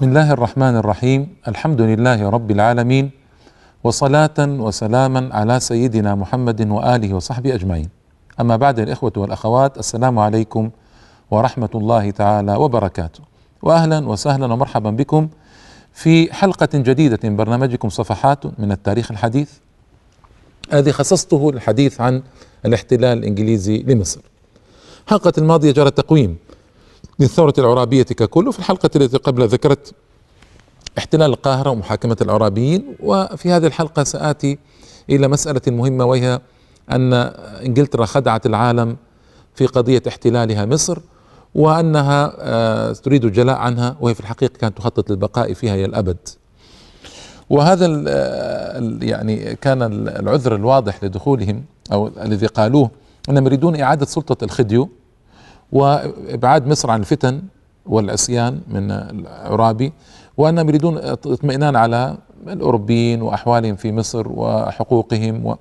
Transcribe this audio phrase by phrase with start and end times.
[0.00, 3.10] بسم الله الرحمن الرحيم الحمد لله رب العالمين
[3.84, 7.88] وصلاة وسلاما على سيدنا محمد وآله وصحبه أجمعين
[8.40, 10.70] أما بعد الإخوة والأخوات السلام عليكم
[11.30, 13.20] ورحمة الله تعالى وبركاته
[13.62, 15.28] وأهلا وسهلا ومرحبا بكم
[15.92, 19.50] في حلقة جديدة من برنامجكم صفحات من التاريخ الحديث
[20.72, 22.22] الذي خصصته للحديث عن
[22.66, 24.20] الاحتلال الإنجليزي لمصر
[25.06, 26.36] الحلقة الماضية جرى تقويم
[27.20, 29.94] للثورة العرابية ككل وفي الحلقة التي قبل ذكرت
[30.98, 34.58] احتلال القاهرة ومحاكمة العرابيين وفي هذه الحلقة سآتي
[35.10, 36.40] إلى مسألة مهمة وهي
[36.90, 37.12] أن
[37.66, 38.96] إنجلترا خدعت العالم
[39.54, 40.98] في قضية احتلالها مصر
[41.54, 46.16] وأنها آه، تريد الجلاء عنها وهي في الحقيقة كانت تخطط للبقاء فيها إلى الأبد.
[47.50, 47.86] وهذا
[49.02, 52.90] يعني كان العذر الواضح لدخولهم أو الذي قالوه
[53.28, 54.88] أنهم يريدون إعادة سلطة الخديو.
[55.72, 57.42] وابعاد مصر عن الفتن
[57.86, 59.92] والعصيان من العرابي
[60.36, 62.16] وأنهم يريدون اطمئنان على
[62.48, 65.56] الأوروبيين وأحوالهم في مصر وحقوقهم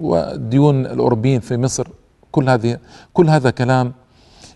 [0.00, 1.88] وديون الأوروبيين في مصر.
[2.32, 2.78] كل هذه
[3.12, 3.92] كل هذا كلام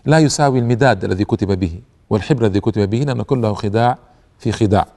[0.05, 3.97] لا يساوي المداد الذي كتب به والحبر الذي كتب به لأنه كله خداع
[4.39, 4.87] في خداع.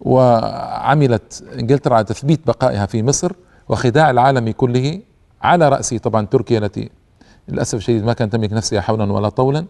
[0.00, 3.32] وعملت إنجلترا على تثبيت بقائها في مصر
[3.68, 5.00] وخداع العالم كله
[5.42, 6.90] على راسه طبعا تركيا التي
[7.48, 9.66] للأسف الشديد ما كانت تملك نفسها حولا ولا طولا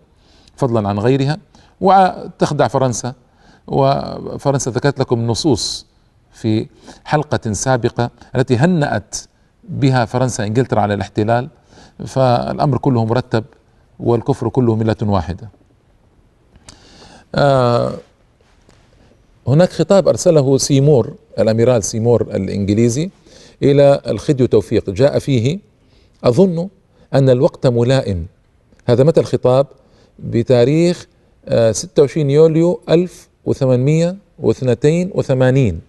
[0.56, 1.38] فضلا عن غيرها.
[1.80, 3.14] وتخدع فرنسا
[3.66, 5.86] وفرنسا ذكرت لكم نصوص
[6.32, 6.66] في
[7.04, 9.16] حلقة سابقة التي هنأت
[9.68, 11.48] بها فرنسا إنجلترا على الاحتلال.
[12.06, 13.44] فالأمر كله مرتب
[14.00, 15.48] والكفر كله ملة واحدة.
[17.34, 17.92] آه
[19.48, 23.10] هناك خطاب أرسله سيمور الأميرال سيمور الإنجليزي
[23.62, 24.90] إلى الخديو توفيق.
[24.90, 25.58] جاء فيه
[26.24, 26.68] أظن
[27.14, 28.26] أن الوقت ملائم.
[28.86, 29.66] هذا متى الخطاب؟
[30.18, 31.06] بتاريخ
[31.70, 35.80] 26 آه، يوليو 1882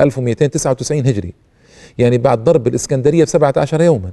[0.00, 1.34] 1299 هجري.
[1.98, 4.10] يعني بعد ضرب الإسكندرية ب 17 يوما.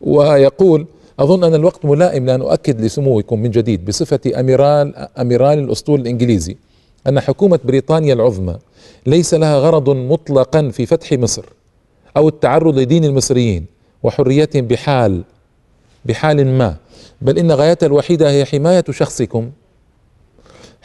[0.00, 0.86] ويقول
[1.18, 6.56] أظن أن الوقت ملائم لأن أؤكد لسموكم من جديد بصفة أميرال أميرال الأسطول الإنجليزي
[7.08, 8.56] أن حكومة بريطانيا العظمى
[9.06, 11.44] ليس لها غرض مطلقا في فتح مصر
[12.16, 13.66] أو التعرض لدين المصريين
[14.02, 15.22] وحريتهم بحال
[16.04, 16.76] بحال ما.
[17.20, 19.50] بل إن غايتها الوحيدة هي حماية شخصكم.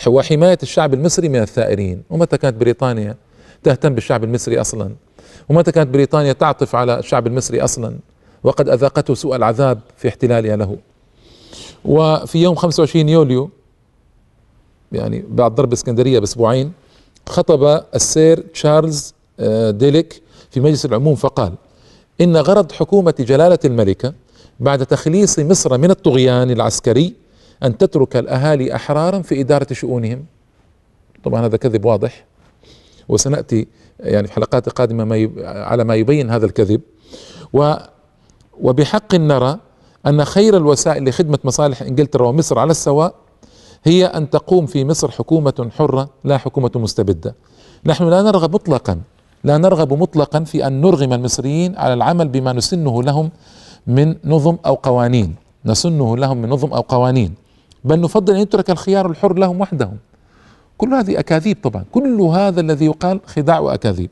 [0.08, 2.04] وحمايه الشعب المصري من الثائرين.
[2.10, 3.16] ومتى كانت بريطانيا
[3.64, 4.92] تهتم بالشعب المصري أصلا؟
[5.50, 7.98] ومتى كانت بريطانيا تعطف على الشعب المصري أصلا؟
[8.44, 10.78] وقد اذاقته سوء العذاب في احتلالها له.
[11.86, 13.50] وفي يوم 25 يوليو
[14.92, 16.72] يعني بعد ضرب اسكندرية بأسبوعين
[17.30, 20.22] خطب السير تشارلز آه، ديليك
[20.52, 21.54] في مجلس العموم فقال
[22.22, 24.14] إن غرض حكومة جلالة الملكة
[24.60, 27.14] بعد تخليص مصر من الطغيان العسكري
[27.64, 30.26] أن تترك الأهالي أحرارا في إدارة شؤونهم.
[31.24, 32.26] طبعا هذا كذب واضح.
[33.10, 33.68] وسنأتي
[34.00, 36.82] يعني في حلقات قادمة ما على ما يبين هذا الكذب.
[37.54, 37.74] و
[38.62, 39.60] وبحق نرى
[40.08, 43.16] أن خير الوسائل لخدمة مصالح إنجلترا ومصر على السواء
[43.84, 47.36] هي أن تقوم في مصر حكومة حرة لا حكومة مستبدة.
[47.86, 49.02] نحن لا نرغب مطلقا
[49.44, 53.30] لا نرغب مطلقا في أن نرغم المصريين على العمل بما نسنه لهم
[53.88, 55.36] من نظم أو قوانين.
[55.66, 57.34] نسنه لهم من نظم أو قوانين.
[57.84, 59.98] بل نفضل أن يترك الخيار الحر لهم وحدهم.
[60.78, 61.86] كل هذه أكاذيب طبعا.
[61.92, 64.10] كل هذا الذي يقال خداع وأكاذيب.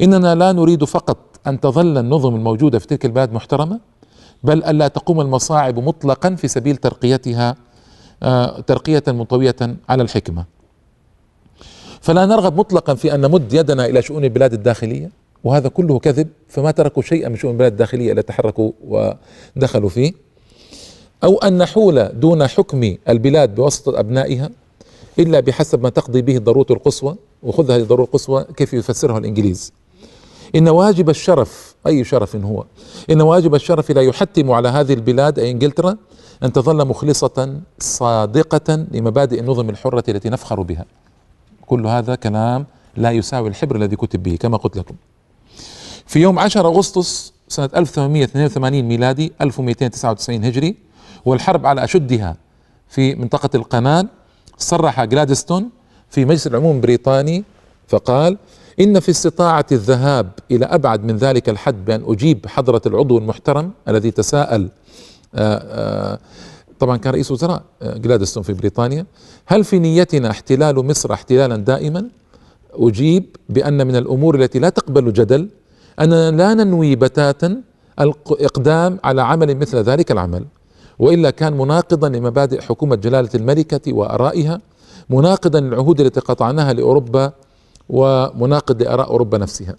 [0.00, 3.80] إننا لا نريد فقط أن تظل النظم الموجودة في تلك البلاد محترمة
[4.44, 7.56] بل الا تقوم المصاعب مطلقا في سبيل ترقيتها
[8.22, 9.56] آه، ترقية منطويه
[9.88, 10.44] على الحكمة.
[12.00, 15.10] فلا نرغب مطلقا في أن نمد يدنا إلى شؤون البلاد الداخلية.
[15.44, 20.12] وهذا كله كذب فما تركوا شيئا من شؤون البلاد الداخلية إلا تحركوا ودخلوا فيه.
[21.24, 24.50] أو أن نحول دون حكم البلاد بواسطة أبنائها
[25.18, 27.16] إلا بحسب ما تقضي به الضرورة القصوى.
[27.42, 29.72] وخذ هذه الضرورة القصوى كيف يفسرها الإنجليز.
[30.56, 32.64] إن واجب الشرف أي شرف هو؟
[33.10, 35.96] إن واجب الشرف لا يحتم على هذه البلاد أي إنجلترا
[36.42, 40.84] أن تظل مخلصة صادقة لمبادئ النظم الحرة التي نفخر بها.
[41.66, 42.66] كل هذا كلام
[42.96, 44.94] لا يساوي الحبر الذي كتب به كما قلت لكم.
[46.06, 50.76] في يوم 10 أغسطس سنة 1882 ميلادي 1299 هجري
[51.24, 52.36] والحرب على أشدها
[52.88, 54.08] في منطقة القنال
[54.58, 55.70] صرح جلادستون
[56.10, 57.44] في مجلس العموم البريطاني
[57.88, 58.38] فقال
[58.80, 64.10] إن في استطاعة الذهاب إلى أبعد من ذلك الحد بأن أجيب حضرة العضو المحترم الذي
[64.10, 64.68] تساءل.
[65.34, 65.62] آآ
[66.14, 66.18] آآ
[66.78, 69.06] طبعا كان رئيس وزراء جلادستون في بريطانيا.
[69.46, 72.08] هل في نيتنا احتلال مصر احتلالا دائما؟
[72.72, 75.48] أجيب بأن من الأمور التي لا تقبل جدل
[76.00, 77.62] أننا لا ننوي بتاتا
[78.00, 80.44] الإقدام على عمل مثل ذلك العمل
[80.98, 84.60] وإلا كان مناقضا لمبادئ حكومة جلالة الملكة وآرائها
[85.10, 87.32] مناقضا للعهود التي قطعناها لأوروبا
[87.88, 89.74] ومناقض لآراء أوروبا نفسها.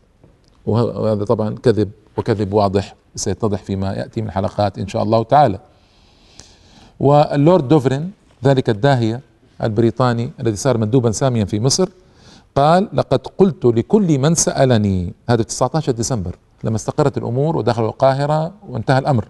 [0.65, 5.59] وهذا طبعا كذب وكذب واضح سيتضح فيما يأتي من حلقات إن شاء الله تعالى.
[6.99, 8.11] واللورد دوفرين
[8.43, 9.21] ذلك الداهية
[9.63, 11.89] البريطاني الذي صار مندوبا ساميا في مصر
[12.55, 15.13] قال لقد قلت لكل من سألني.
[15.29, 19.27] هذا 19 ديسمبر لما استقرت الأمور ودخلوا القاهرة وانتهى الأمر.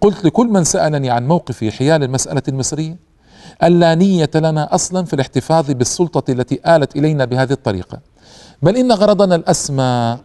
[0.00, 2.96] قلت لكل من سألني عن موقفي حيال المسألة المصرية
[3.62, 8.00] ألا نية لنا أصلا في الاحتفاظ بالسلطة التي آلت إلينا بهذه الطريقة.
[8.62, 10.18] بل إن غرضنا الأسمى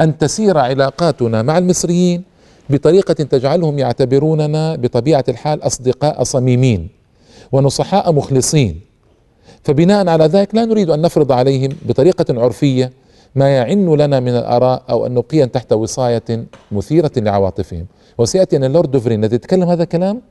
[0.00, 2.24] أن تسير علاقاتنا مع المصريين
[2.70, 6.88] بطريقة تجعلهم يعتبروننا بطبيعة الحال أصدقاء صميمين
[7.52, 8.80] ونصحاء مخلصين.
[9.66, 12.92] فبناء على ذلك لا نريد أن نفرض عليهم بطريقة عرفية
[13.34, 17.86] ما يعن لنا من الآراء أو النقيا تحت وصاية مثيرة لعواطفهم.
[18.18, 20.22] وسيأتي أن اللورد دوفرين الذي تكلم هذا الكلام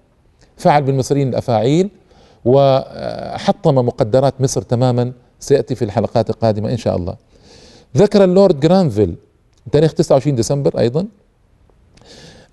[0.58, 1.90] فعل بالمصريين الأفاعيل
[2.46, 5.12] وحطم مقدرات مصر تماما.
[5.40, 7.16] سيأتي في الحلقات القادمة إن شاء الله.
[7.98, 9.16] ذكر اللورد جرانفيل
[9.72, 11.06] تاريخ 29 ديسمبر أيضا.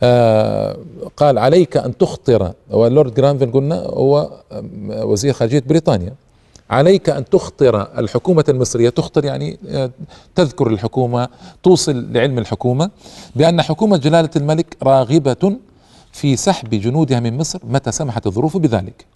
[0.02, 0.76] آه
[1.16, 4.30] قال عليك أن تخطر واللورد جرانفيل قلنا هو
[4.88, 6.12] وزير خارجية بريطانيا.
[6.70, 8.90] عليك أن تخطر الحكومة المصرية.
[8.90, 9.90] تخطر يعني آه،
[10.34, 11.28] تذكر الحكومة
[11.62, 12.90] توصل لعلم الحكومة
[13.36, 15.56] بأن حكومة جلالة الملك راغبة
[16.12, 19.06] في سحب جنودها من مصر متى سمحت الظروف بذلك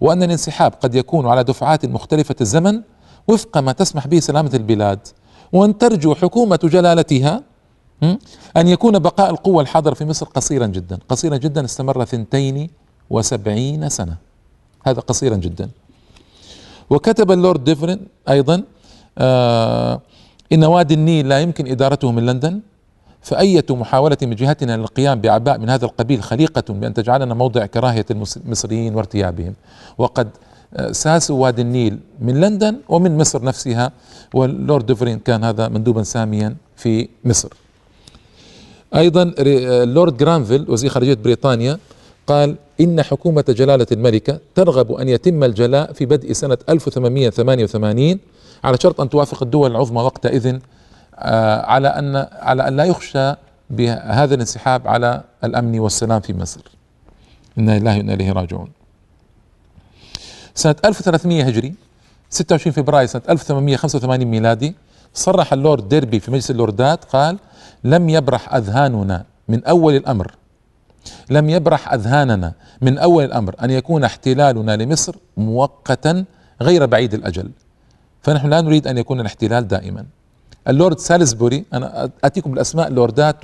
[0.00, 2.80] وأن الانسحاب قد يكون على دفعات مختلفة الزمن
[3.28, 4.98] وفق ما تسمح به سلامة البلاد.
[5.52, 7.42] وأن ترجو حكومة جلالتها
[8.56, 10.98] أن يكون بقاء القوة الحاضرة في مصر قصيرا جدا.
[11.08, 12.70] قصيرا جدا استمر ثنتين
[13.10, 14.16] وسبعين سنة.
[14.86, 15.70] هذا قصيرا جدا.
[16.90, 18.62] وكتب اللورد ديفرين أيضا
[19.18, 20.00] آه
[20.52, 22.60] إن وادي النيل لا يمكن إدارته من لندن
[23.22, 28.94] فأية محاولة من جهتنا للقيام بأعباء من هذا القبيل خليقة بأن تجعلنا موضع كراهية المصريين
[28.94, 29.54] وارتيابهم.
[29.98, 30.28] وقد
[30.76, 33.92] آه، ساسوا وادي النيل من لندن ومن مصر نفسها
[34.34, 37.48] واللورد دوفرين كان هذا مندوبا ساميا في مصر.
[38.94, 41.78] أيضا اللورد جرانفيل وزير خارجية بريطانيا
[42.26, 48.18] قال إن حكومة جلالة الملكة ترغب أن يتم الجلاء في بدء سنة 1888
[48.64, 50.58] على شرط أن توافق الدول العظمى وقتئذ
[51.18, 53.34] آه، على أن على أن لا يخشى
[53.70, 56.60] بهذا الانسحاب على الأمن والسلام في مصر.
[57.58, 58.68] إنا لله وإنا إليه راجعون.
[60.54, 61.74] سنة 1300 هجري
[62.30, 64.74] 26 فبراير سنة 1885 ميلادي
[65.14, 67.38] صرح اللورد ديربي في مجلس اللوردات قال
[67.84, 70.34] لم يبرح أذهاننا من أول الأمر
[71.30, 76.24] لم يبرح أذهاننا من أول الأمر أن يكون احتلالنا لمصر مؤقتا
[76.62, 77.50] غير بعيد الأجل.
[78.22, 80.04] فنحن لا نريد أن يكون الاحتلال دائما.
[80.68, 83.36] اللورد سالزبوري أنا أتيكم بالأسماء اللوردات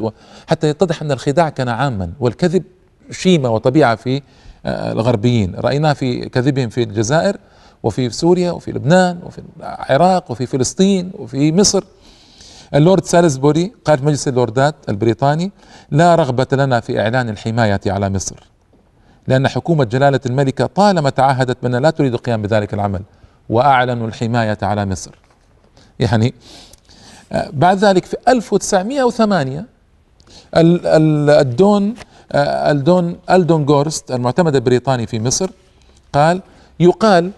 [0.46, 2.62] حتى يتضح أن الخداع كان عاما والكذب
[3.10, 4.22] شيمة وطبيعة في
[4.66, 5.54] آه، الغربيين.
[5.54, 7.36] رأيناه في كذبهم في الجزائر
[7.82, 11.84] وفي سوريا وفي لبنان وفي العراق وفي فلسطين وفي مصر.
[12.74, 15.52] اللورد سالزبوري في مجلس اللوردات البريطاني
[15.90, 18.36] لا رغبة لنا في إعلان الحماية على مصر
[19.28, 23.02] لأن حكومة جلالة الملكة طالما تعهدت بأن لا تريد القيام بذلك العمل
[23.48, 25.10] وأعلنوا الحماية على مصر.
[26.00, 26.34] يعني
[27.52, 29.66] بعد ذلك في 1908
[30.56, 31.94] الدون
[32.34, 35.50] الدون ألدون جورست المعتمد البريطاني في مصر
[36.12, 36.42] قال
[36.80, 37.30] يقال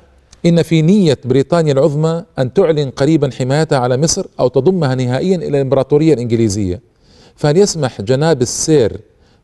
[0.47, 5.49] إن في نية بريطانيا العظمى أن تعلن قريبا حمايتها على مصر أو تضمها نهائيا إلى
[5.49, 6.81] الإمبراطورية الإنجليزية.
[7.37, 9.01] فهل يسمح جناب السير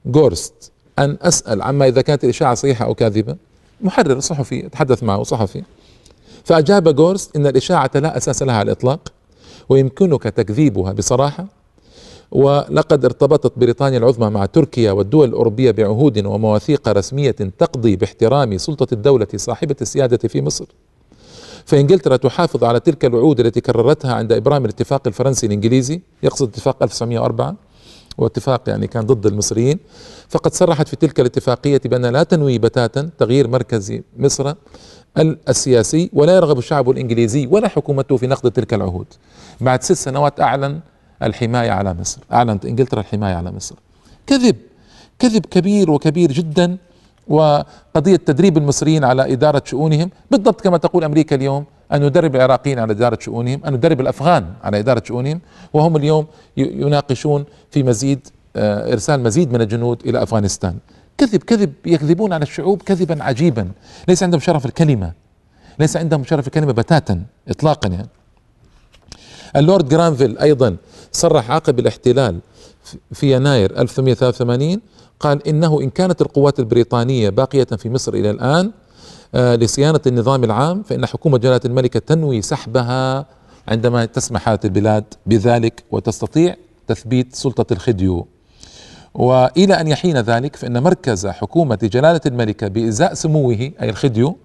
[0.07, 3.37] جورست أن أسأل عما إذا كانت الإشاعة صحيحة أو كاذبة.
[3.81, 5.63] محرر صحفي تحدث معه صحفي.
[6.45, 9.13] فأجاب جورست إن الإشاعة لا أساس لها على الإطلاق
[9.69, 11.47] ويمكنك تكذيبها بصراحة.
[12.33, 19.27] ولقد ارتبطت بريطانيا العظمى مع تركيا والدول الأوروبية بعهود ومواثيق رسمية تقضي باحترام سلطة الدولة
[19.37, 20.67] صاحبة السيادة في مصر.
[21.69, 27.57] فإنجلترا تحافظ على تلك الوعود التي كررتها عند إبرام الاتفاق الفرنسي الإنجليزي يقصد اتفاق 1904
[28.19, 29.79] واتفاق يعني كان ضد المصريين
[30.29, 34.55] فقد صرحت في تلك الاتفاقية بأن لا تنوي بتاتا تغيير مركز مصر
[35.49, 39.07] السياسي ولا يرغب الشعب الإنجليزي ولا حكومته في نقض تلك العهود.
[39.61, 40.81] بعد ست سنوات أعلن
[41.23, 43.75] الحماية على مصر أعلنت إنجلترا الحماية على مصر.
[44.27, 44.57] كذب
[45.19, 46.77] كذب كبير وكبير جدا
[47.29, 52.93] وقضية تدريب المصريين على إدارة شؤونهم بالضبط كما تقول أمريكا اليوم أن ندرب العراقيين على
[52.93, 55.41] إدارة شؤونهم أن ندرب الأفغان على إدارة شؤونهم
[55.73, 60.79] وهم اليوم يناقشون في مزيد آه، إرسال مزيد من الجنود إلى أفغانستان.
[61.19, 63.71] كذب كذب يكذبون على الشعوب كذبا عجيبا.
[64.09, 65.13] ليس عندهم شرف الكلمة.
[65.79, 68.09] ليس عندهم شرف الكلمة بتاتا إطلاقا يعني.
[69.57, 70.77] اللورد جرانفيل أيضا
[71.13, 72.39] صرح عقب الاحتلال
[73.13, 74.81] في يناير 1883
[75.21, 78.73] قال إنه إن كانت القوات البريطانية باقية في مصر إلى الآن
[79.35, 83.27] آه، لصيانة النظام العام فإن حكومة جلالة الملكة تنوي سحبها
[83.69, 88.27] عندما تسمح حالة البلاد بذلك وتستطيع تثبيت سلطة الخديو.
[89.15, 94.37] وإلى أن يحين ذلك فإن مركز حكومة جلالة الملكه بإزاء سموه أي الخديو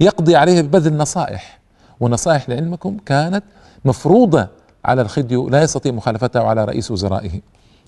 [0.00, 1.60] يقضي عليه ببذل نصائح
[2.00, 3.44] ونصائح لعلمكم كانت
[3.84, 4.48] مفروضة
[4.84, 7.40] على الخديو لا يستطيع مخالفتها على رئيس وزرائه.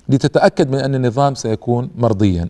[0.08, 2.48] لتتأكد من أن النظام سيكون مرضيا.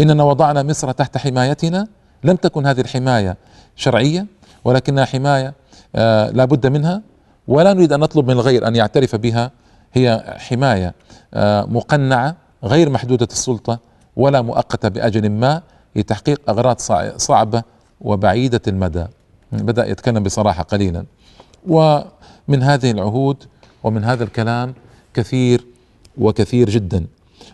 [0.00, 1.88] إننا وضعنا مصر تحت حمايتنا.
[2.24, 3.36] لم تكن هذه الحماية
[3.76, 4.26] شرعية
[4.64, 5.54] ولكنها حماية
[5.96, 7.02] آه لا بد منها.
[7.48, 9.50] ولا نريد أن نطلب من الغير أن يعترف بها.
[9.92, 10.94] هي حماية
[11.34, 13.78] آه مقنعة غير محدودة السلطة
[14.16, 15.62] ولا مؤقتة بأجل ما
[15.96, 16.80] لتحقيق أغراض
[17.16, 17.62] صعبة
[18.00, 19.06] وبعيدة المدى.
[19.52, 21.04] بدأ يتكلم بصراحة قليلا.
[21.66, 23.44] ومن هذه العهود
[23.84, 24.74] ومن هذا الكلام
[25.14, 25.66] كثير
[26.18, 27.06] وكثير جدا.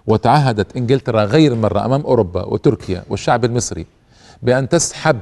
[0.06, 3.86] وتعهدت إنجلترا غير مرة أمام أوروبا وتركيا والشعب المصري
[4.42, 5.20] بأن تسحب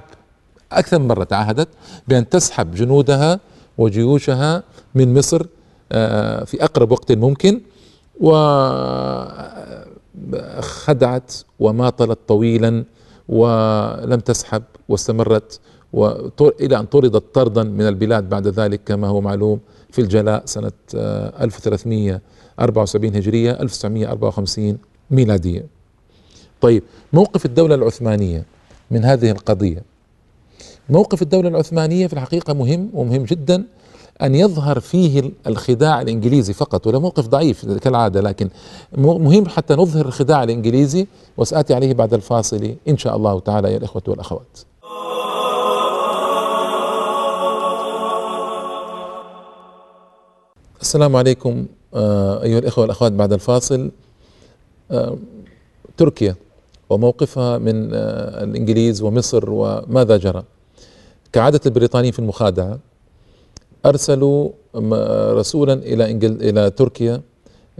[0.73, 1.69] أكثر من مرة تعهدت
[2.09, 3.41] بأن تسحب جنودها
[3.79, 4.63] وجيوشها
[4.95, 5.47] من مصر
[5.93, 7.61] آه، في أقرب وقت ممكن.
[8.21, 9.35] وخدعت
[11.35, 12.85] آه، وماطلت طويلا
[13.29, 15.61] ولم تسحب واستمرت
[16.61, 21.45] إلى أن طردت طردا من البلاد بعد ذلك كما هو معلوم في الجلاء سنة آه،
[21.45, 22.21] 1300
[22.61, 24.79] 74 هجرية 1954
[25.11, 25.67] ميلادية.
[26.61, 28.45] طيب موقف الدولة العثمانية
[28.91, 29.83] من هذه القضية.
[30.91, 33.65] موقف الدولة العثمانية في الحقيقة مهم ومهم جدا
[34.23, 38.49] أن يظهر فيه الخداع الإنجليزي فقط ولا موقف ضعيف كالعادة لكن
[38.99, 44.03] مهم حتى نظهر الخداع الإنجليزي وسآتي عليه بعد الفاصل إن شاء الله تعالى يا الإخوة
[44.09, 44.59] والأخوات.
[50.81, 53.91] السلام عليكم أيها الإخوة والأخوات بعد الفاصل
[54.91, 55.19] آه،
[55.97, 56.37] تركيا
[56.91, 60.45] وموقفها من آه، الإنجليز ومصر وماذا جرى.
[61.33, 62.79] كعادة البريطانيين في المخادعة
[63.87, 64.51] أرسلوا
[65.33, 66.43] رسولا إلى إنجل...
[66.43, 67.21] إلى تركيا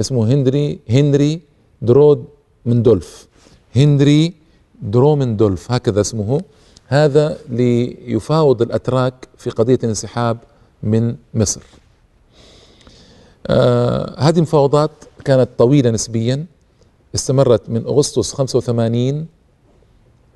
[0.01, 1.41] اسمه هنري هنري
[1.83, 2.25] درود
[2.67, 3.29] مندولف
[3.77, 4.35] هنري
[4.83, 6.41] درومندولف هكذا اسمه.
[6.87, 10.39] هذا ليفاوض الأتراك في قضية الانسحاب
[10.83, 11.61] من مصر.
[13.51, 14.91] آه هذه المفاوضات
[15.25, 16.47] كانت طويلة نسبيا
[17.15, 19.27] استمرت من أغسطس 85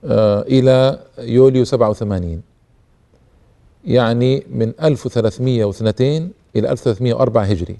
[0.04, 2.42] آه إلى يوليو 87
[3.84, 7.76] يعني من 1302 إلى 1304 هجري.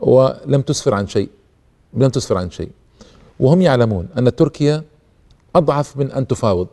[0.00, 1.28] ولم تسفر عن شيء
[1.94, 2.70] لم تسفر عن شيء.
[3.40, 4.82] وهم يعلمون أن تركيا
[5.56, 6.68] أضعف من أن تفاوض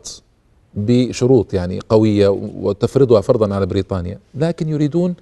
[0.74, 4.18] بشروط يعني قوية وتفرضها فرضا على بريطانيا.
[4.34, 5.14] لكن يريدون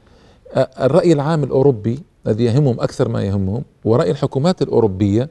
[0.57, 5.31] الرأي العام الأوروبي الذي يهمهم أكثر ما يهمهم ورأي الحكومات الأوروبية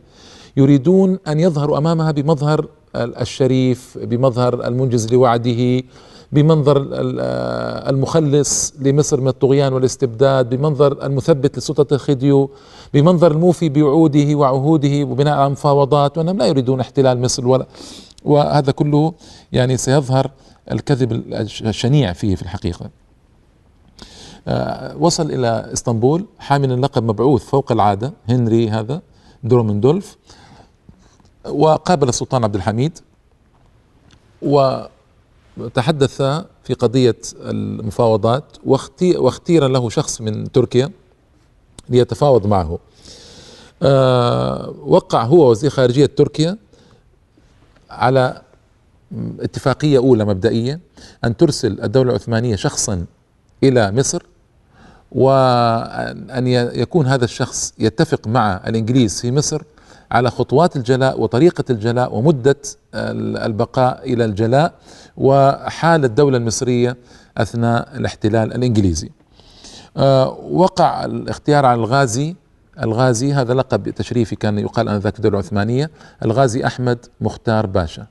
[0.58, 5.84] يريدون أن يظهروا أمامها بمظهر الشريف بمظهر المنجز لوعده
[6.32, 6.88] بمنظر
[7.90, 12.50] المخلص لمصر من الطغيان والاستبداد بمنظر المثبت لسلطة الخديو
[12.94, 17.66] بمنظر الموفي بوعوده وعهوده وبناء على مفاوضات وأنهم لا يريدون احتلال مصر ولا
[18.26, 19.14] وهذا كله
[19.52, 20.32] يعني سيظهر
[20.72, 21.12] الكذب
[21.62, 22.86] الشنيع فيه في الحقيقة.
[22.86, 22.90] آه،
[25.00, 29.02] وصل إلى إسطنبول حاملا لقب مبعوث فوق العادة هنري هذا
[29.44, 30.18] درومندولف
[31.50, 33.00] وقابل السلطان عبد الحميد
[34.42, 34.86] و
[35.74, 36.22] تحدث
[36.64, 40.92] في قضية المفاوضات واختير له شخص من تركيا
[41.90, 42.80] ليتفاوض معه.
[43.84, 46.58] آه، وقع هو وزير خارجية تركيا
[47.90, 48.42] على
[49.40, 50.80] اتفاقية أولى مبدئية
[51.24, 53.06] أن ترسل الدولة العثمانية شخصا
[53.64, 54.24] إلى مصر
[55.12, 59.62] وأن يكون هذا الشخص يتفق مع الإنجليز في مصر
[60.12, 62.56] على خطوات الجلاء وطريقة الجلاء ومدة
[62.96, 64.74] البقاء إلى الجلاء
[65.18, 66.98] وحال الدولة المصرية
[67.38, 69.12] أثناء الاحتلال الإنجليزي.
[69.98, 72.36] آه، وقع الاختيار على الغازي.
[72.84, 75.90] الغازي هذا لقب تشريفي كان يقال آنذاك الدولة العثمانية.
[76.26, 78.08] الغازي أحمد مختار باشا.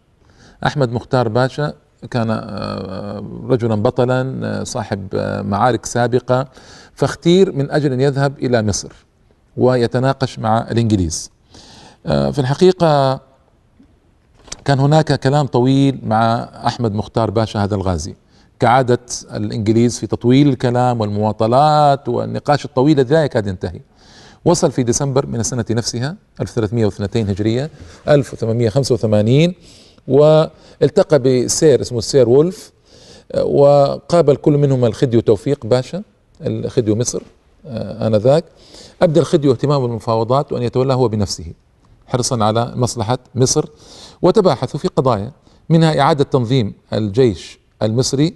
[0.67, 1.73] أحمد مختار باشا
[2.11, 5.09] كان آه، رجلا بطلا آه، صاحب
[5.47, 6.47] معارك سابقة
[6.95, 8.93] فاختير من أجل أن يذهب إلى مصر
[9.57, 11.31] ويتناقش مع الإنجليز.
[12.05, 13.21] في الحقيقة
[14.65, 18.15] كان هناك كلام طويل مع أحمد مختار باشا هذا الغازي.
[18.61, 18.99] كعادة
[19.35, 23.81] الإنجليز في تطويل الكلام والمواطلات والنقاش الطويل الذي لا يكاد ينتهي.
[24.45, 27.71] وصل في ديسمبر من السنة نفسها 1302 هجرية
[28.09, 29.55] 1885
[30.09, 32.73] والتقى بسير اسمه السير وولف
[33.37, 36.03] وقابل كل منهما الخديو توفيق باشا
[36.41, 37.23] الخديو مصر
[37.67, 38.45] آه، آنذاك.
[39.03, 41.45] أبدى الخديو اهتمام بالمفاوضات وأن يتولى هو بنفسه
[42.07, 43.65] حرصا على مصلحة مصر.
[44.23, 45.33] وتباحثوا في قضايا
[45.69, 48.35] منها إعادة تنظيم الجيش المصري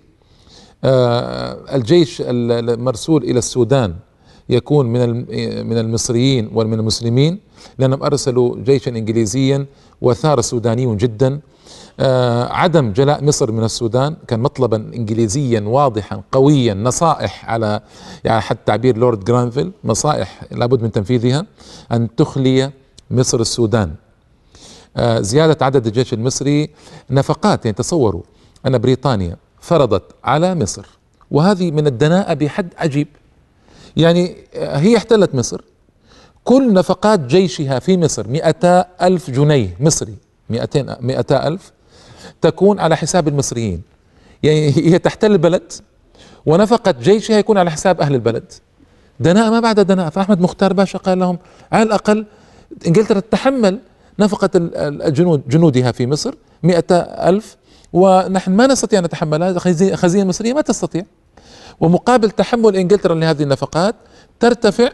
[0.85, 3.95] آه، الجيش المرسول إلى السودان
[4.49, 5.11] يكون من
[5.67, 7.39] من المصريين ومن المسلمين
[7.79, 9.67] لأنهم أرسلوا جيشا إنجليزيا
[10.01, 11.29] وثار سوداني جدا.
[11.35, 11.52] آه،
[12.51, 17.81] عدم جلاء مصر من السودان كان مطلبا انجليزيا واضحا قويا نصائح على
[18.25, 21.47] يعني حتى تعبير لورد جرانفيل نصائح لابد من تنفيذها
[21.93, 22.71] أن تخلي
[23.11, 23.95] مصر السودان.
[24.97, 26.71] آه، زيادة عدد الجيش المصري
[27.11, 28.23] نفقات يعني تصوروا
[28.67, 30.87] أن بريطانيا فرضت على مصر
[31.31, 33.09] وهذه من الدناءة بحد عجيب.
[33.97, 35.61] يعني آه، هي احتلت مصر.
[36.45, 40.17] كل نفقات جيشها في مصر مئتا ألف جنيه مصري
[40.51, 41.73] مئتين مئتا ألف.
[42.41, 43.83] تكون على حساب المصريين.
[44.43, 45.73] يعني هي تحتل البلد
[46.47, 48.53] ونفقة جيشها يكون على حساب أهل البلد.
[49.21, 51.39] دناء ما بعد دناء فأحمد مختار باشا قال لهم
[51.73, 52.27] على الأقل
[52.87, 53.79] إنجلترا تتحمل
[54.19, 56.97] نفقة الجنود جنودها في مصر مئة
[57.29, 57.57] ألف
[57.93, 59.59] ونحن ما نستطيع أن نتحملها
[59.97, 61.05] خزينة مصرية ما تستطيع.
[61.81, 63.95] ومقابل تحمل إنجلترا لهذه النفقات
[64.41, 64.91] ترتفع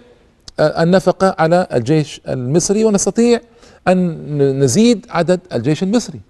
[0.61, 3.41] النفقة على الجيش المصري ونستطيع
[3.89, 6.21] أن نزيد عدد الجيش المصري.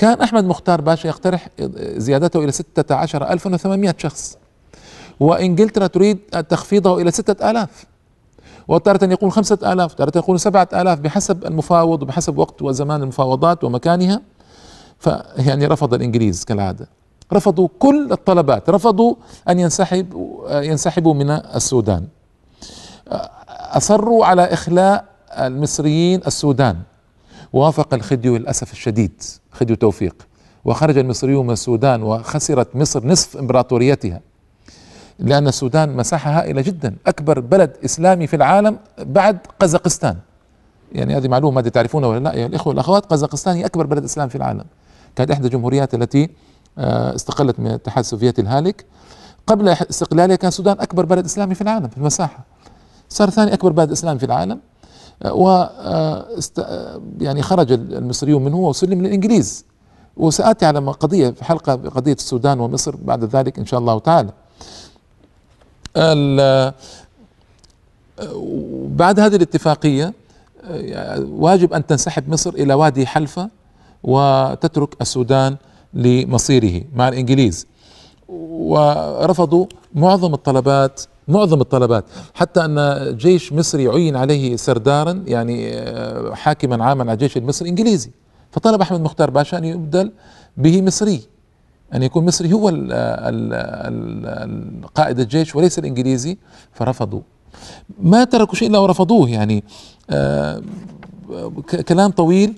[0.00, 1.48] كان أحمد مختار باشا يقترح
[1.96, 4.36] زيادته إلى ستة عشر ألفا وثمانمائة شخص.
[5.20, 7.84] وإنجلترا تريد تخفيضه إلى ستة آلاف.
[8.68, 14.20] وتارة يقول خمسة آلاف تارة يقول سبعة آلاف بحسب المفاوض وبحسب وقت وزمان المفاوضات ومكانها.
[14.98, 16.88] فيعني رفض الإنجليز كالعادة.
[17.32, 18.70] رفضوا كل الطلبات.
[18.70, 19.14] رفضوا
[19.48, 22.06] أن ينسحب ينسحبوا من السودان.
[23.72, 26.76] أصروا على إخلاء المصريين السودان.
[27.52, 30.26] وافق الخديو للأسف الشديد خديو توفيق.
[30.64, 34.20] وخرج المصريون من السودان وخسرت مصر نصف إمبراطوريتها.
[35.18, 40.16] لأن السودان مساحة هائلة جدا أكبر بلد إسلامي في العالم بعد قزاقستان.
[40.92, 44.30] يعني هذه معلومة ما تعرفونها ولا لا يا الإخوة والأخوات قزاقستان هي أكبر بلد إسلامي
[44.30, 44.64] في العالم.
[45.16, 46.30] كانت إحدى الجمهوريات التي
[46.78, 48.84] آه، استقلت من الاتحاد السوفيتي الهالك.
[49.46, 52.44] قبل استقلالها كان السودان أكبر بلد إسلامي في العالم في المساحة.
[53.08, 54.60] صار ثاني أكبر بلد إسلامي في العالم.
[55.24, 56.26] و آه،
[57.20, 59.64] يعني خرج المصريون منه وسلم للإنجليز.
[60.16, 64.32] وسآتي على قضية في حلقة قضية السودان ومصر بعد ذلك إن شاء الله تعالى.
[68.96, 70.12] بعد هذه الاتفاقية
[71.18, 73.50] واجب أن تنسحب مصر إلى وادي حلفة
[74.02, 75.56] وتترك السودان
[75.94, 77.66] لمصيره مع الإنجليز.
[78.28, 82.04] ورفضوا معظم الطلبات معظم الطلبات.
[82.34, 85.82] حتى أن جيش مصري عين عليه سردارا يعني
[86.34, 88.10] حاكما عاما على الجيش المصري إنجليزي
[88.50, 90.12] فطلب أحمد مختار باشا أن يبدل
[90.56, 91.22] به مصري
[91.94, 92.68] أن يكون مصري هو
[94.94, 96.38] قائد الجيش وليس الإنجليزي.
[96.72, 97.20] فرفضوا
[98.02, 99.64] ما تركوا شيء إلا ورفضوه يعني
[100.10, 100.62] آه،
[101.88, 102.54] كلام طويل.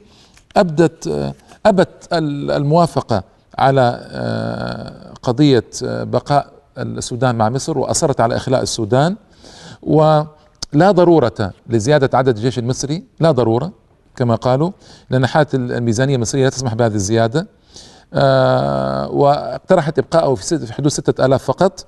[0.56, 1.35] أبدت آه،
[1.66, 3.24] أبت الموافقة
[3.58, 9.16] على آه، قضية بقاء السودان مع مصر وأصرت على إخلاء السودان.
[9.82, 13.72] ولا ضرورة لزيادة عدد الجيش المصري لا ضرورة
[14.16, 14.70] كما قالوا
[15.11, 17.46] لأن حالة الميزانية المصرية لا تسمح بهذه الزيادة.
[18.14, 21.87] آه واقترحت ابقائه في حدود ستة آلاف فقط.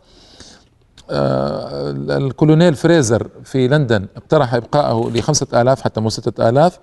[1.11, 6.79] آه الكولونيل فريزر في لندن اقترح ابقائه لخمسة آلاف حتى مو ستة آلاف.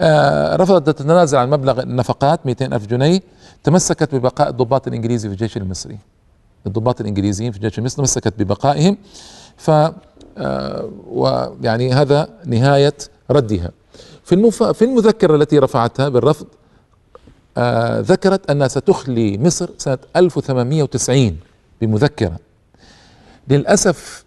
[0.00, 3.20] آه رفضت تتنازل عن مبلغ النفقات 200 ألف جنيه.
[3.64, 5.98] تمسكت ببقاء الضباط الإنجليزي في الجيش المصري.
[6.66, 8.96] الضباط الإنجليزيين في الجيش المصري تمسكت ببقائهم
[9.56, 9.70] ف
[10.38, 12.94] آه ويعني هذا نهاية
[13.30, 13.70] ردها.
[14.24, 14.62] في المف...
[14.62, 16.46] في المذكرة التي رفعتها بالرفض
[17.56, 21.36] آه ذكرت أنها ستخلي مصر سنة 1890
[21.80, 22.36] بمذكرة.
[23.48, 24.24] للأسف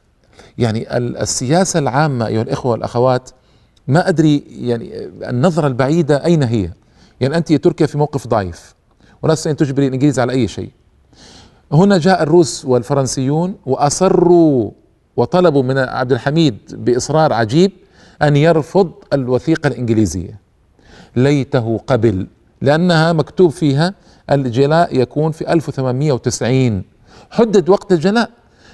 [0.57, 3.29] يعني السياسة العامة أيها الإخوة والأخوات
[3.87, 6.69] ما أدري يعني النظرة البعيدة أين هي؟
[7.21, 8.75] يعني أنت تركيا في موقف ضعيف
[9.23, 10.71] تستطيع أن تجبري الإنجليز على أي شيء.
[11.73, 14.71] هنا جاء الروس والفرنسيون وأصروا
[15.17, 17.71] وطلبوا من عبد الحميد بإصرار عجيب
[18.21, 20.39] أن يرفض الوثيقة الإنجليزية.
[21.15, 22.27] ليته قبل
[22.61, 23.93] لأنها مكتوب فيها
[24.31, 26.83] الجلاء يكون في 1890
[27.31, 28.29] حدد وقت الجلاء.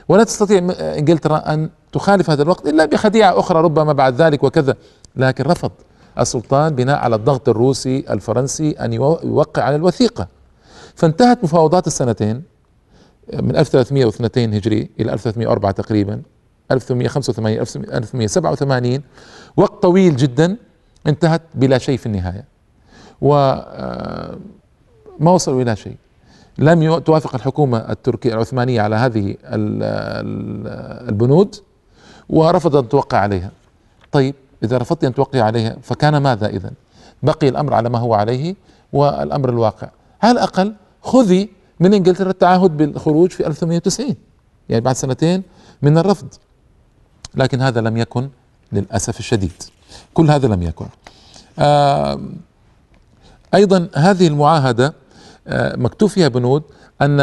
[0.09, 4.75] ولا تستطيع إنجلترا أن تخالف هذا الوقت إلا بخديعة أخرى ربما بعد ذلك وكذا.
[5.15, 5.71] لكن رفض
[6.19, 10.27] السلطان بناء على الضغط الروسي الفرنسي أن يوقع على الوثيقة.
[10.95, 12.43] فانتهت مفاوضات السنتين.
[13.33, 16.21] من 1302 هجري إلى 1304 تقريبا
[16.71, 19.01] 1885 1887
[19.57, 20.57] وقت طويل جدا
[21.07, 22.45] انتهت بلا شيء في النهاية.
[23.21, 23.65] وما
[25.21, 25.95] آه، وصلوا إلى شيء.
[26.57, 29.35] لم توافق الحكومة التركية العثمانية على هذه
[31.09, 31.55] البنود
[32.29, 33.51] ورفضت أن توقع عليها.
[34.11, 36.71] طيب إذا رفضت أن توقع عليها فكان ماذا اذا
[37.23, 38.55] بقي الأمر على ما هو عليه
[38.93, 39.89] والأمر الواقع.
[40.23, 44.15] على الأقل خذي من إنجلترا التعهد بالخروج في 1890
[44.69, 45.43] يعني بعد سنتين
[45.81, 46.27] من الرفض.
[47.35, 48.29] لكن هذا لم يكن
[48.71, 49.63] للأسف الشديد.
[50.13, 50.85] كل هذا لم يكن.
[53.53, 54.93] أيضا هذه المعاهدة
[55.75, 56.63] مكتوب فيها بنود
[57.01, 57.17] أن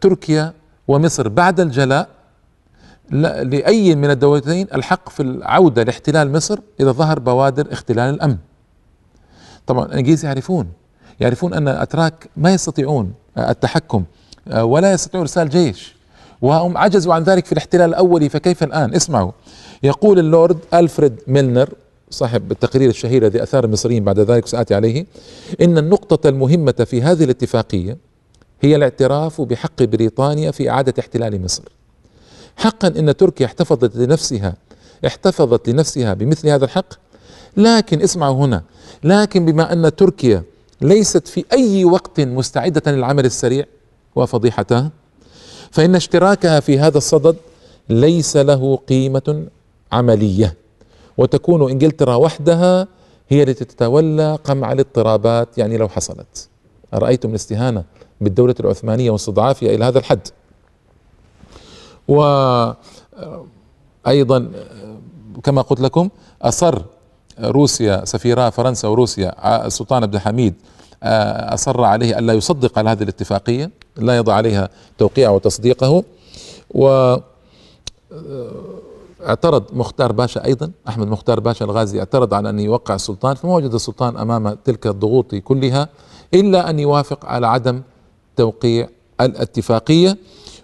[0.00, 0.52] تركيا
[0.88, 2.08] ومصر بعد الجلاء
[3.10, 8.36] لأي من الدولتين الحق في العودة لاحتلال مصر إذا ظهر بوادر اختلال الأمن.
[9.66, 10.72] طبعا الإنجليز يعرفون
[11.20, 14.04] يعرفون أن الأتراك ما يستطيعون التحكم
[14.56, 15.94] ولا يستطيعون إرسال جيش.
[16.42, 19.32] وهم عجزوا عن ذلك في الاحتلال الأولي فكيف الآن؟ اسمعوا.
[19.82, 21.68] يقول اللورد ألفريد ميلنر
[22.10, 25.06] صاحب التقرير الشهير الذي أثار المصريين بعد ذلك سآتي عليه
[25.60, 27.96] إن النقطة المهمة في هذه الاتفاقية
[28.60, 31.62] هي الاعتراف بحق بريطانيا في إعادة احتلال مصر.
[32.56, 34.54] حقا إن تركيا احتفظت لنفسها
[35.06, 36.94] احتفظت لنفسها بمثل هذا الحق.
[37.56, 38.62] لكن اسمعوا هنا
[39.04, 40.42] لكن بما أن تركيا
[40.80, 43.64] ليست في أي وقت مستعدة للعمل السريع
[44.16, 44.90] وفضيحته
[45.70, 47.36] فإن اشتراكها في هذا الصدد
[47.88, 49.46] ليس له قيمة
[49.92, 50.54] عملية.
[51.18, 52.88] وتكون إنجلترا وحدها
[53.28, 56.48] هي التي تتولى قمع الاضطرابات يعني لو حصلت.
[56.94, 57.84] أرأيتم الاستهانة
[58.20, 60.28] بالدولة العثمانية واستضعافها إلى هذا الحد؟
[64.04, 64.50] وأيضا
[65.42, 66.08] كما قلت لكم
[66.42, 66.82] أصر
[67.40, 70.54] روسيا سفيرا فرنسا وروسيا السلطان عبد الحميد
[71.02, 74.68] أصر عليه ألا يصدق على هذه الاتفاقية لا يضع عليها
[74.98, 76.04] توقيعه وتصديقه
[76.70, 77.16] و
[79.26, 83.74] اعترض مختار باشا أيضا أحمد مختار باشا الغازي اعترض على أن يوقع السلطان فما وجد
[83.74, 85.88] السلطان أمام تلك الضغوط كلها
[86.34, 87.82] إلا أن يوافق على عدم
[88.36, 88.88] توقيع
[89.20, 90.18] الاتفاقية.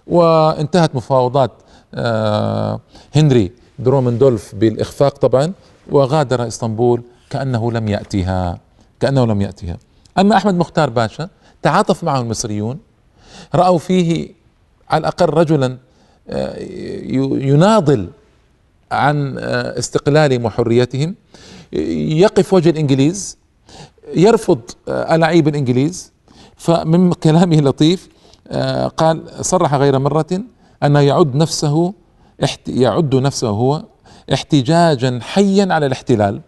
[0.07, 1.51] وانتهت مفاوضات
[1.93, 2.79] آه،
[3.15, 5.53] هنري درومندولف بالإخفاق طبعا.
[5.89, 8.59] وغادر إسطنبول كأنه لم يأتيها
[8.99, 9.77] كأنه لم يأتيها.
[10.19, 11.29] أما أحمد مختار باشا
[11.61, 12.79] تعاطف معه المصريون
[13.55, 14.33] رأوا فيه
[14.89, 15.77] على الأقل رجلا
[16.29, 16.59] آه،
[17.41, 18.09] يناضل
[18.91, 21.15] عن آه، استقلالهم وحريتهم
[21.73, 23.37] يقف وجه الإنجليز
[24.15, 26.11] يرفض ألاعيب الإنجليز.
[26.61, 28.09] فمن كلامه لطيف
[28.47, 30.41] آه، قال صرح غير مرة
[30.83, 31.93] أنه يعد نفسه
[32.67, 33.83] يعد نفسه هو
[34.33, 36.41] احتجاجا حيا على الاحتلال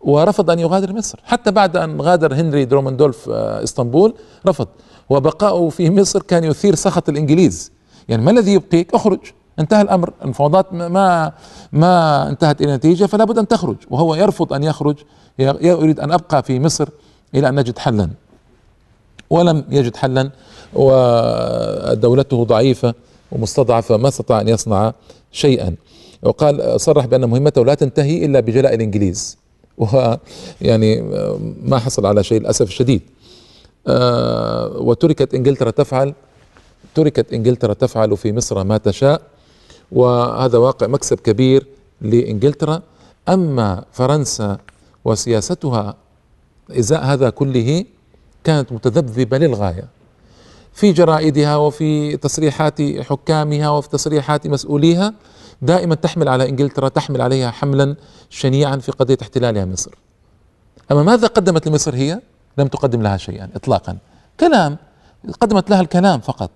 [0.00, 1.18] ورفض أن يغادر مصر.
[1.24, 4.14] حتى بعد أن غادر هنري درومندولف آه، إسطنبول
[4.46, 4.68] رفض.
[5.10, 7.72] وبقاؤه في مصر كان يثير سخط الإنجليز.
[8.08, 9.18] يعني ما الذي يبقيك؟ اخرج.
[9.58, 10.12] انتهى الأمر.
[10.24, 11.32] المفاوضات ما
[11.72, 13.76] ما انتهت إلى نتيجة فلا بد أن تخرج.
[13.90, 14.96] وهو يرفض أن يخرج.
[15.38, 16.88] يريد أن أبقى في مصر
[17.34, 18.10] إلى أن نجد حلا.
[19.30, 20.30] ولم يجد حلا
[20.74, 22.94] ودولته ضعيفة
[23.32, 24.92] ومستضعفة ما استطاع أن يصنع
[25.32, 25.74] شيئا.
[26.22, 29.38] وقال صرح بأن مهمته لا تنتهي إلا بجلاء الإنجليز.
[29.78, 31.02] ويعني
[31.62, 33.02] ما حصل على شيء للأسف الشديد.
[33.86, 36.14] آه، وتركت إنجلترا تفعل
[36.94, 39.22] تركت إنجلترا تفعل في مصر ما تشاء.
[39.92, 41.66] وهذا واقع مكسب كبير
[42.00, 42.82] لإنجلترا.
[43.28, 44.58] أما فرنسا
[45.04, 45.94] وسياستها
[46.70, 47.84] إزاء هذا كله
[48.44, 49.99] كانت متذبذبة للغاية.
[50.80, 55.14] في جرائدها وفي تصريحات حكامها وفي تصريحات مسؤوليها
[55.62, 57.96] دائما تحمل على إنجلترا تحمل عليها حملا
[58.30, 59.90] شنيعا في قضية احتلالها مصر.
[60.92, 62.20] أما ماذا قدمت لمصر هي؟
[62.58, 63.96] لم تقدم لها شيئا اطلاقا.
[64.40, 64.76] كلام
[65.40, 66.50] قدمت لها الكلام فقط.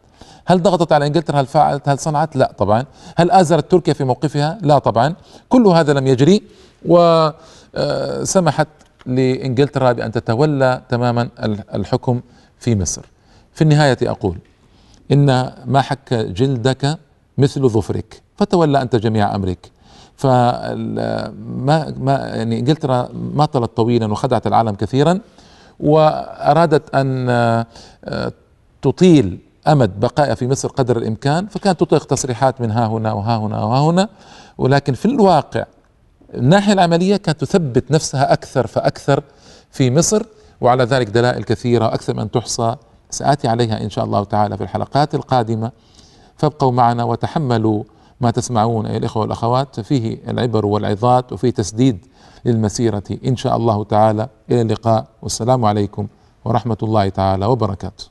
[0.46, 2.84] هل ضغطت على إنجلترا هل فعلت هل صنعت؟ لا طبعا.
[3.16, 5.14] هل آزرت تركيا في موقفها؟ لا طبعا.
[5.48, 6.42] كل هذا لم يجري
[6.86, 8.68] وسمحت
[9.06, 11.28] لإنجلترا بأن تتولى تماما
[11.74, 12.20] الحكم
[12.58, 13.13] في مصر.
[13.54, 14.38] في النهاية أقول
[15.12, 15.26] إن
[15.66, 16.98] ما حك جلدك
[17.38, 19.70] مثل ظفرك فتولى أنت جميع أمرك.
[20.16, 20.74] فما
[21.98, 25.20] ما يعني إنجلترا ما طلت طويلا وخدعت العالم كثيرا
[25.80, 28.32] وأرادت أن آه،
[28.82, 29.38] تطيل
[29.68, 33.90] أمد بقائها في مصر قدر الإمكان فكانت تطلق تصريحات من ها هنا وها هنا وها
[33.90, 34.08] هنا.
[34.58, 35.64] ولكن في الواقع
[36.34, 39.22] الناحية العملية كانت تثبت نفسها أكثر فأكثر
[39.70, 40.22] في مصر
[40.60, 42.76] وعلى ذلك دلائل كثيرة أكثر من تحصى
[43.14, 45.72] سآتي عليها إن شاء الله تعالى في الحلقات القادمة.
[46.36, 47.82] فابقوا معنا وتحملوا
[48.20, 52.06] ما تسمعون أيها الإخوة والأخوات فيه العبر والعظات وفيه تسديد
[52.44, 54.28] للمسيرة إن شاء الله تعالى.
[54.50, 56.06] إلى اللقاء والسلام عليكم
[56.44, 58.04] ورحمة الله تعالى وبركاته.